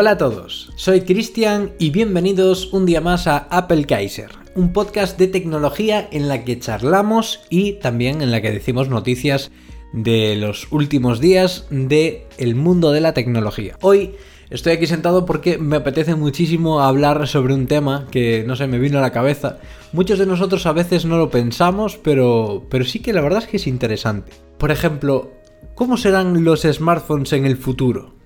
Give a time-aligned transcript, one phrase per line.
[0.00, 5.18] Hola a todos, soy Cristian y bienvenidos un día más a Apple Kaiser, un podcast
[5.18, 9.50] de tecnología en la que charlamos y también en la que decimos noticias
[9.92, 13.76] de los últimos días del el mundo de la tecnología.
[13.80, 14.14] Hoy
[14.50, 18.78] estoy aquí sentado porque me apetece muchísimo hablar sobre un tema que no sé, me
[18.78, 19.58] vino a la cabeza.
[19.92, 23.48] Muchos de nosotros a veces no lo pensamos, pero, pero sí que la verdad es
[23.48, 24.30] que es interesante.
[24.58, 25.32] Por ejemplo,
[25.74, 28.17] ¿cómo serán los smartphones en el futuro?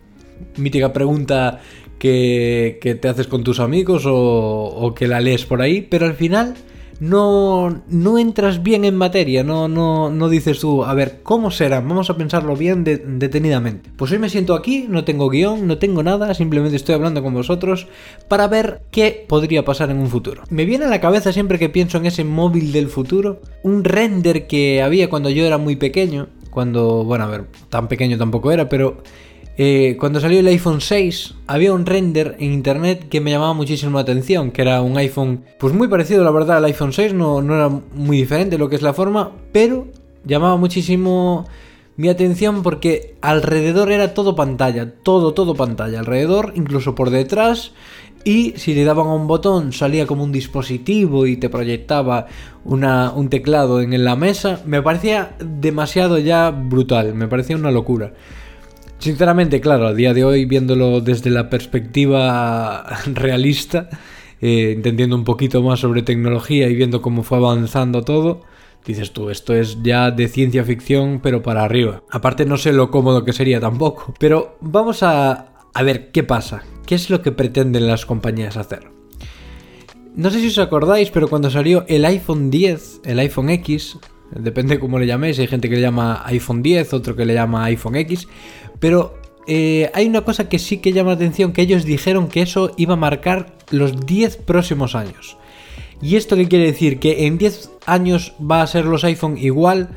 [0.56, 1.60] Mítica pregunta
[2.02, 6.54] que, te haces con tus amigos o, que la lees por ahí, pero al final
[6.98, 11.80] no, no entras bien en materia, no, no, no dices tú, a ver, ¿cómo será?
[11.80, 13.90] Vamos a pensarlo bien detenidamente.
[13.96, 17.34] Pues hoy me siento aquí, no tengo guion, no tengo nada, simplemente estoy hablando con
[17.34, 17.86] vosotros
[18.28, 20.42] para ver qué podría pasar en un futuro.
[20.50, 24.48] Me viene a la cabeza siempre que pienso en ese móvil del futuro, un render
[24.48, 28.68] que había cuando yo era muy pequeño, cuando, bueno, a ver, tan pequeño tampoco era,
[28.68, 29.02] pero
[29.58, 33.92] eh, cuando salió el iPhone 6 había un render en internet que me llamaba muchísimo
[33.92, 37.40] la atención, que era un iPhone pues muy parecido la verdad al iPhone 6, no,
[37.40, 39.88] era muy diferente lo que es la forma, pero
[40.24, 41.46] llamaba muchísimo
[41.96, 47.72] mi atención porque alrededor era todo pantalla, todo, todo pantalla, alrededor, incluso por detrás,
[48.24, 52.26] y si le daban a un botón salía como un dispositivo y te proyectaba
[52.64, 58.14] un teclado en la mesa, me parecía demasiado ya brutal, me parecía una locura.
[59.02, 63.88] Sinceramente, claro, a día de hoy, viéndolo desde la perspectiva realista,
[64.40, 68.42] eh, entendiendo un poquito más sobre tecnología y viendo cómo fue avanzando todo,
[68.86, 72.04] dices tú, esto es ya de ciencia ficción, pero para arriba.
[72.12, 74.14] Aparte, no sé lo cómodo que sería tampoco.
[74.20, 78.88] Pero vamos a, a ver qué pasa, qué es lo que pretenden las compañías hacer.
[80.14, 83.98] No sé si os acordáis, pero cuando salió el iPhone 10, el iPhone X,
[84.34, 87.64] depende cómo le llaméis, hay gente que le llama iPhone 10, otro que le llama
[87.64, 88.28] iPhone X,
[88.82, 89.14] pero
[89.46, 92.72] eh, hay una cosa que sí que llama la atención, que ellos dijeron que eso
[92.76, 95.36] iba a marcar los 10 próximos años.
[96.02, 96.98] ¿Y esto qué quiere decir?
[96.98, 99.90] Que en 10 años va a ser los iPhone igual,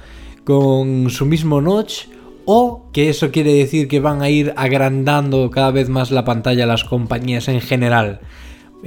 [0.44, 2.03] con su mismo notch,
[2.46, 6.67] o que eso quiere decir que van a ir agrandando cada vez más la pantalla
[6.67, 8.19] las compañías en general.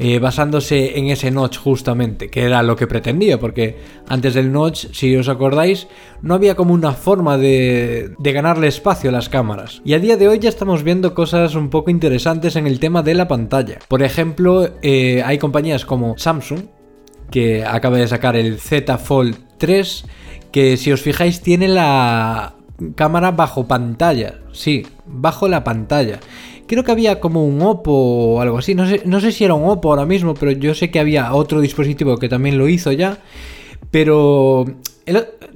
[0.00, 3.76] Eh, basándose en ese notch justamente, que era lo que pretendía, porque
[4.06, 5.88] antes del notch, si os acordáis,
[6.22, 9.82] no había como una forma de, ganarle espacio a las cámaras.
[9.84, 13.02] Y a día de hoy ya estamos viendo cosas un poco interesantes en el tema
[13.02, 13.80] de la pantalla.
[13.88, 16.60] Por ejemplo, eh, hay compañías como Samsung,
[17.32, 20.04] que acaba de sacar el Z Fold 3,
[20.52, 22.54] que si os fijáis tiene la
[22.94, 26.20] cámara bajo pantalla, sí, bajo la pantalla.
[26.68, 28.74] Creo que había como un Oppo o algo así.
[28.74, 31.32] No sé, no sé si era un Oppo ahora mismo, pero yo sé que había
[31.34, 33.18] otro dispositivo que también lo hizo ya.
[33.90, 34.66] Pero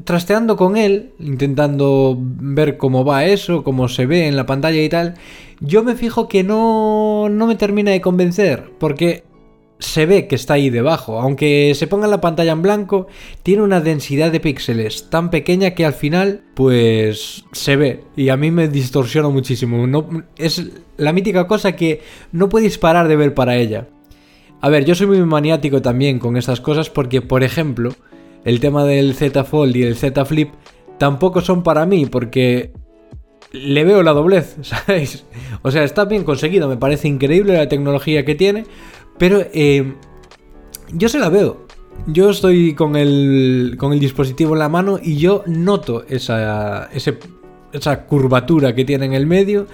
[0.05, 4.89] trasteando con él, intentando ver cómo va eso, cómo se ve en la pantalla y
[4.89, 5.15] tal,
[5.61, 8.71] yo me fijo que no, no me termina de convencer.
[8.79, 9.25] Porque
[9.83, 11.21] se ve que está ahí debajo.
[11.21, 13.09] Aunque se ponga la pantalla en blanco,
[13.43, 18.05] tiene una densidad de píxeles tan pequeña que al final, pues se ve.
[18.17, 19.87] Y a mí me distorsiona muchísimo.
[19.87, 22.01] No, es la mítica cosa que
[22.31, 23.89] no puedes parar de ver para ella.
[24.61, 27.95] A ver, yo soy muy maniático también con estas cosas porque, por ejemplo,
[28.45, 30.51] el tema del Z Fold y el Z Flip
[30.99, 32.73] tampoco son para mí porque
[33.51, 35.25] le veo la doblez, ¿sabéis?
[35.63, 38.65] O sea, está bien conseguido, me parece increíble la tecnología que tiene,
[39.19, 39.95] pero eh,
[40.93, 41.67] yo se la veo.
[42.07, 48.07] Yo estoy con el, con el dispositivo en la mano y yo noto esa, esa
[48.07, 49.67] curvatura que tiene en el medio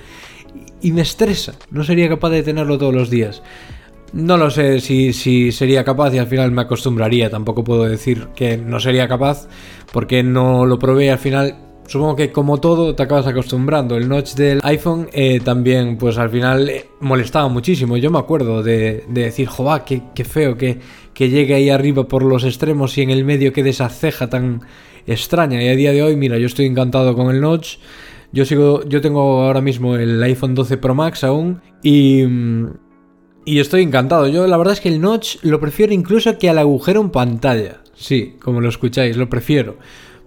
[0.83, 1.55] y me estresa.
[1.71, 3.43] No sería capaz de tenerlo todos los días.
[4.13, 7.31] No lo sé si, si, sería capaz y al final me acostumbraría.
[7.31, 9.49] Tampoco puedo decir que no sería capaz
[9.93, 13.97] porque no lo probé y al final Supongo que como todo te acabas acostumbrando.
[13.97, 17.97] El notch del iPhone eh, también, pues al final eh, molestaba muchísimo.
[17.97, 20.81] Yo me acuerdo de, decir, joa, qué, feo que,
[21.15, 24.61] que, llegue ahí arriba por los extremos y en el medio quede esa ceja tan
[25.07, 25.63] extraña.
[25.63, 27.79] Y a día de hoy, mira, yo estoy encantado con el notch.
[28.33, 32.23] Yo sigo, yo tengo ahora mismo el iPhone 12 Pro Max aún y,
[33.47, 34.29] y estoy encantado.
[34.29, 37.81] Yo la verdad es que el notch lo prefiero incluso que al agujero en pantalla.
[37.95, 39.79] Sí, como lo escucháis, lo prefiero.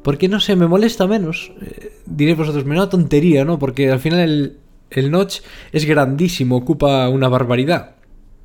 [0.03, 1.51] Porque no sé, me molesta menos.
[1.61, 3.59] Eh, diréis vosotros, una tontería, ¿no?
[3.59, 4.57] Porque al final el,
[4.89, 7.95] el notch es grandísimo, ocupa una barbaridad.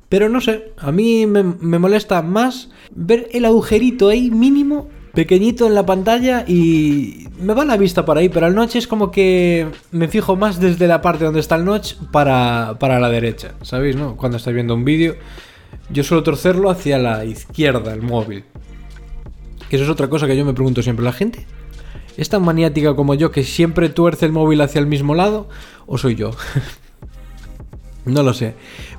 [0.09, 5.67] Pero no sé, a mí me, me, molesta más ver el agujerito ahí mínimo, pequeñito
[5.67, 9.11] en la pantalla y me va la vista para ahí, pero el notch es como
[9.11, 13.55] que me fijo más desde la parte donde está el notch para, para la derecha,
[13.63, 13.97] ¿sabéis?
[13.97, 14.15] No?
[14.15, 15.15] Cuando estáis viendo un vídeo,
[15.89, 18.45] yo suelo torcerlo hacia la izquierda, el móvil.
[19.69, 21.03] Eso es otra cosa que yo me pregunto siempre.
[21.03, 21.45] ¿La gente
[22.17, 25.49] es tan maniática como yo que siempre tuerce el móvil hacia el mismo lado?
[25.85, 26.31] ¿O soy yo?
[28.07, 28.53] No lo sé.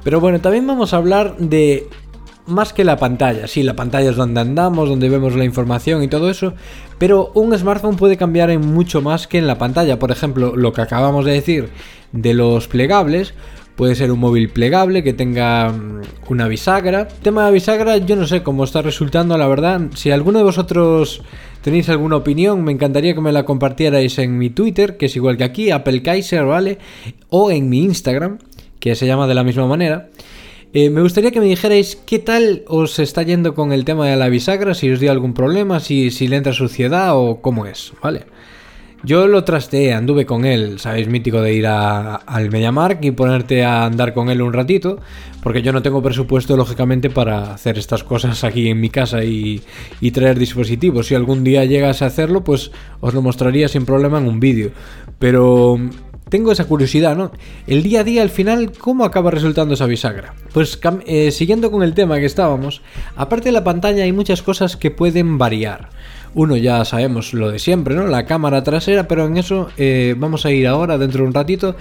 [0.05, 1.88] Pero bueno, también vamos a hablar de
[2.47, 3.47] más que la pantalla.
[3.47, 6.55] Sí, la pantalla es donde andamos, donde vemos la información y todo eso.
[6.99, 9.99] Pero un smartphone puede cambiar en mucho más que en la pantalla.
[9.99, 11.71] Por ejemplo, lo que acabamos de decir
[12.12, 13.35] de los plegables.
[13.79, 17.07] Puede ser un móvil plegable que tenga mm, una bisagra.
[17.07, 19.83] tema de bisagra, yo no sé cómo está resultando, la verdad.
[19.95, 21.23] Si alguno de vosotros
[21.63, 25.37] tenéis alguna opinión, me encantaría que me la compartierais en mi Twitter, que es igual
[25.37, 26.79] que aquí, Apple Kaiser, ¿vale?
[27.29, 28.39] O en mi Instagram,
[28.81, 30.09] que se llama de la misma manera.
[30.73, 34.17] Eh, me gustaría que me dijerais qué tal os está yendo con el tema de
[34.17, 37.93] la bisagra, si os dio algún problema, si, si le entra suciedad o cómo es,
[38.03, 38.25] ¿vale?
[39.05, 43.65] Yo lo trasteé, anduve con él, sabéis, mítico de ir a, al MediaMark y ponerte
[43.65, 44.99] a andar con él un ratito,
[45.43, 49.62] porque yo no tengo presupuesto, lógicamente, para hacer estas cosas aquí en mi casa y,
[50.00, 51.06] y traer dispositivos.
[51.06, 54.73] Si algún día llegas a hacerlo, pues os lo mostraría sin problema en un vídeo.
[55.21, 55.79] Pero
[56.29, 57.31] tengo esa curiosidad, ¿no?
[57.67, 60.35] El día a día, al final, ¿cómo acaba resultando esa bisagra?
[60.53, 62.83] Pues eh, siguiendo con el tema que estábamos,
[63.17, 65.91] aparte de la pantalla hay muchas cosas que pueden variar.
[66.35, 68.07] Uno ya sabemos lo de siempre, ¿no?
[68.07, 71.77] La cámara trasera, pero en eso eh, vamos a ir ahora dentro de un ratito.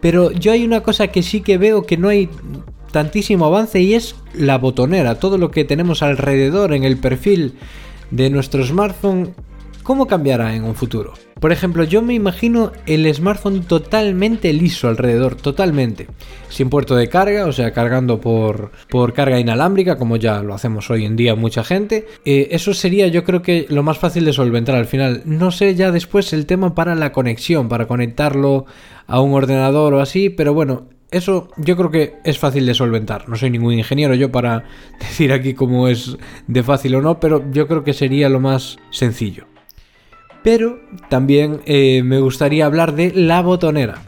[0.00, 2.30] Pero yo hay una cosa que sí que veo que no hay
[2.92, 7.54] tantísimo avance y es la botonera, todo lo que tenemos alrededor en el perfil
[8.10, 9.34] de nuestro smartphone
[9.88, 11.14] ¿Cómo cambiará en un futuro?
[11.40, 16.08] Por ejemplo, yo me imagino el smartphone totalmente liso alrededor, totalmente.
[16.48, 20.90] Sin puerto de carga, o sea, cargando por, por carga inalámbrica, como ya lo hacemos
[20.90, 22.06] hoy en día mucha gente.
[22.24, 25.22] Eh, eso sería yo creo que lo más fácil de solventar al final.
[25.26, 28.66] No sé ya después el tema para la conexión, para conectarlo
[29.06, 33.28] a un ordenador o así, pero bueno, eso yo creo que es fácil de solventar.
[33.28, 34.64] No soy ningún ingeniero yo para
[35.00, 38.78] decir aquí cómo es de fácil o no, pero yo creo que sería lo más
[38.90, 39.46] sencillo.
[40.42, 44.02] Pero también eh, me gustaría hablar de la botonera.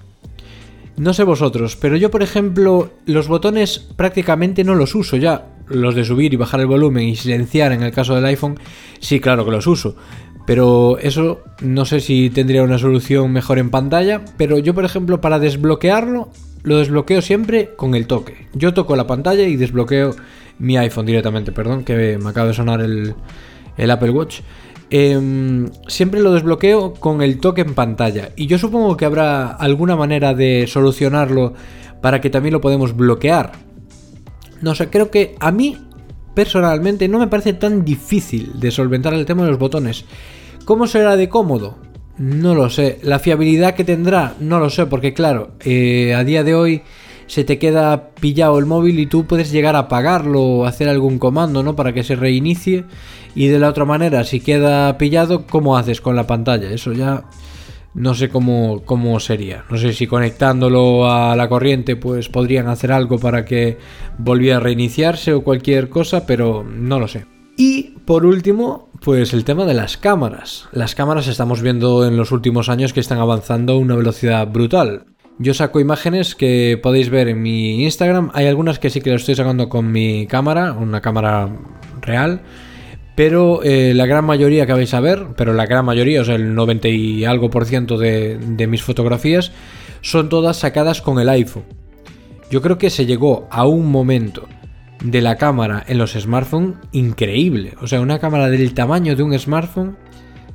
[0.96, 5.46] No sé vosotros, pero yo por ejemplo los botones prácticamente no los uso ya.
[5.66, 8.58] Los de subir y bajar el volumen y silenciar en el caso del iPhone,
[8.98, 9.96] sí, claro que los uso.
[10.46, 14.20] Pero eso no sé si tendría una solución mejor en pantalla.
[14.36, 16.28] Pero yo por ejemplo para desbloquearlo,
[16.62, 18.48] lo desbloqueo siempre con el toque.
[18.52, 20.14] Yo toco la pantalla y desbloqueo
[20.58, 21.52] mi iPhone directamente.
[21.52, 23.14] Perdón que me acaba de sonar el,
[23.76, 24.40] el Apple Watch.
[24.90, 28.30] Em, siempre lo desbloqueo con el toque en pantalla.
[28.34, 31.54] Y yo supongo que habrá alguna manera de solucionarlo
[32.00, 33.52] para que también lo podemos bloquear.
[34.60, 35.76] No sé, creo que a mí
[36.34, 40.04] personalmente no me parece tan difícil de solventar el tema de los botones.
[40.64, 41.78] ¿Cómo será de cómodo?
[42.18, 42.98] No lo sé.
[43.02, 46.82] La fiabilidad que tendrá, no lo sé, porque claro, eh, a día de hoy
[47.30, 51.20] se te queda pillado el móvil y tú puedes llegar a apagarlo o hacer algún
[51.20, 51.76] comando, ¿no?
[51.76, 52.86] Para que se reinicie.
[53.36, 56.68] Y de la otra manera, si queda pillado, ¿cómo haces con la pantalla?
[56.72, 57.22] Eso ya
[57.94, 59.64] no sé cómo, cómo sería.
[59.70, 63.78] No sé si conectándolo a la corriente, pues podrían hacer algo para que
[64.18, 67.26] volviera a reiniciarse o cualquier cosa, pero no lo sé.
[67.56, 70.68] Y por último, pues el tema de las cámaras.
[70.72, 75.04] Las cámaras estamos viendo en los últimos años que están avanzando a una velocidad brutal.
[75.38, 78.30] Yo saco imágenes que podéis ver en mi Instagram.
[78.34, 81.48] Hay algunas que sí que las estoy sacando con mi cámara, una cámara
[82.02, 82.42] real.
[83.14, 86.36] Pero eh, la gran mayoría que vais a ver, pero la gran mayoría, o sea,
[86.36, 89.52] el 90 y algo por ciento de, de mis fotografías,
[90.00, 91.64] son todas sacadas con el iPhone.
[92.50, 94.48] Yo creo que se llegó a un momento
[95.02, 97.74] de la cámara en los smartphones increíble.
[97.80, 99.96] O sea, una cámara del tamaño de un smartphone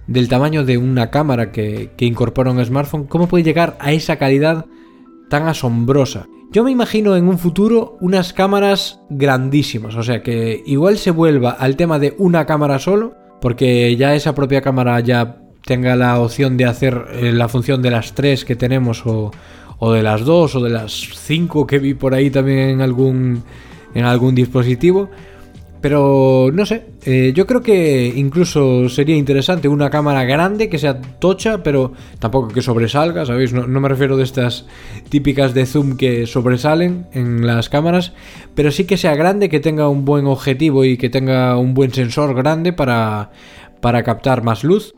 [0.08, 4.66] del tamaño de una cámara que, incorpora un smartphone, ¿cómo puede llegar a esa calidad
[5.30, 6.28] tan asombrosa?
[6.52, 11.52] Yo me imagino en un futuro unas cámaras grandísimas, o sea que igual se vuelva
[11.52, 16.56] al tema de una cámara solo, porque ya esa propia cámara ya tenga la opción
[16.58, 19.32] de hacer eh, la función de las tres que tenemos o,
[19.80, 23.44] o de las dos o de las cinco que vi por ahí también en algún,
[23.94, 25.10] en algún dispositivo.
[25.86, 31.00] Pero no sé, eh, yo creo que incluso sería interesante una cámara grande que sea
[31.00, 33.54] tocha, pero tampoco que sobresalga, ¿sabéis?
[33.54, 34.66] No, me refiero de estas
[35.10, 38.14] típicas de zoom que sobresalen en las cámaras,
[38.56, 41.94] pero sí que sea grande, que tenga un buen objetivo y que tenga un buen
[41.94, 43.30] sensor grande para,
[43.80, 44.96] para captar más luz.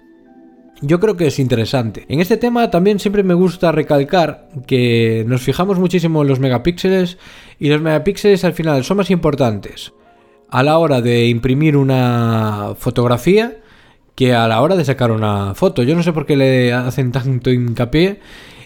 [0.79, 2.05] Yo creo que es interesante.
[2.07, 7.17] En este tema también siempre me gusta recalcar que nos fijamos muchísimo en los megapíxeles
[7.59, 9.91] y los megapíxeles al final son más importantes
[10.49, 13.57] a la hora de imprimir una fotografía
[14.15, 15.83] que a la hora de sacar una foto.
[15.83, 18.19] Yo no sé por qué le hacen tanto hincapié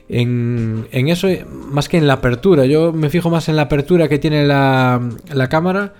[0.08, 1.28] en, eso,
[1.70, 2.66] más que en la apertura.
[2.66, 5.02] Yo me fijo más en la apertura que tiene la,
[5.34, 5.94] la cámara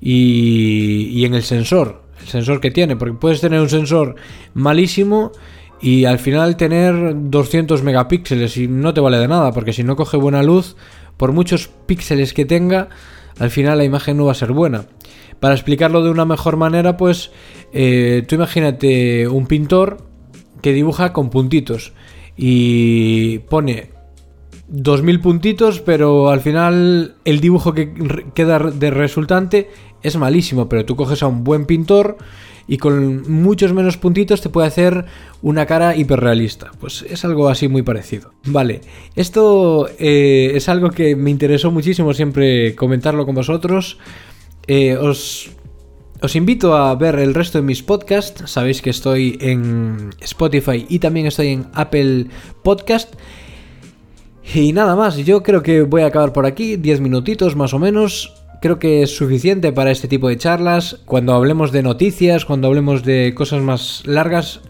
[0.00, 2.02] y, y en el sensor.
[2.20, 4.16] El sensor que tiene, porque puedes tener un sensor
[4.54, 5.32] malísimo
[5.80, 9.96] y al final tener 200 megapíxeles y no te vale de nada, porque si no
[9.96, 10.76] coge buena luz,
[11.16, 12.88] por muchos píxeles que tenga,
[13.38, 14.86] al final la imagen no va a ser buena.
[15.40, 17.30] Para explicarlo de una mejor manera, pues
[17.72, 19.98] eh, tú imagínate un pintor
[20.62, 21.92] que dibuja con puntitos
[22.36, 23.90] y pone
[24.68, 27.92] 2000 puntitos, pero al final el dibujo que
[28.34, 29.70] queda de resultante
[30.02, 32.16] es malísimo, pero tú coges a un buen pintor
[32.68, 35.04] y con muchos menos puntitos te puede hacer
[35.42, 36.72] una cara hiperrealista.
[36.80, 38.32] Pues es algo así muy parecido.
[38.46, 38.80] Vale,
[39.14, 43.98] esto eh, es algo que me interesó muchísimo siempre comentarlo con vosotros.
[44.68, 45.50] Eh, os,
[46.20, 48.50] os invito a ver el resto de mis podcasts.
[48.50, 52.26] Sabéis que estoy en Spotify y también estoy en Apple
[52.62, 53.14] Podcast.
[54.54, 57.78] Y nada más, yo creo que voy a acabar por aquí, 10 minutitos más o
[57.78, 58.34] menos.
[58.62, 61.00] Creo que es suficiente para este tipo de charlas.
[61.04, 64.60] Cuando hablemos de noticias, cuando hablemos de cosas más largas,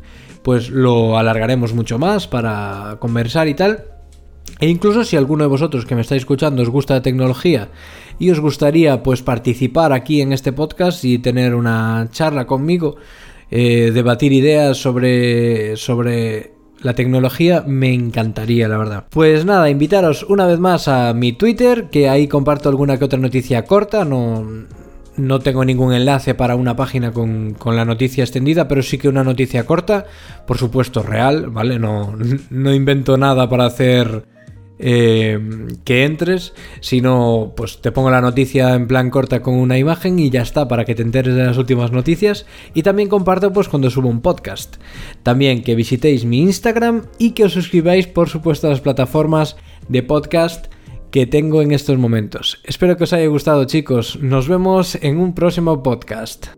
[0.42, 3.84] pues lo alargaremos mucho más para conversar y tal.
[4.58, 7.68] E incluso si alguno de vosotros que me estáis escuchando os gusta la tecnología
[8.18, 12.96] y os gustaría pues participar aquí en este podcast y tener una charla conmigo,
[13.50, 19.04] eh, debatir ideas sobre, sobre la tecnología me encantaría, la verdad.
[19.10, 23.18] Pues nada, invitaros una vez más a mi Twitter, que ahí comparto alguna que otra
[23.18, 24.46] noticia corta, no,
[25.16, 29.24] no tengo ningún enlace para una página con, la noticia extendida, pero sí que una
[29.24, 30.06] noticia corta,
[30.46, 31.78] por supuesto real, ¿vale?
[31.78, 32.16] No,
[32.50, 34.24] no invento nada para hacer
[34.78, 35.38] eh,
[35.84, 40.30] que entres, sino pues te pongo la noticia en plan corta con una imagen y
[40.30, 43.90] ya está para que te enteres de las últimas noticias y también comparto pues cuando
[43.90, 44.76] subo un podcast.
[45.22, 49.56] También que visitéis mi Instagram y que os suscribáis por supuesto a las plataformas
[49.88, 50.66] de podcast
[51.10, 52.60] que tengo en estos momentos.
[52.64, 56.55] Espero que os haya gustado chicos, nos vemos en un próximo podcast.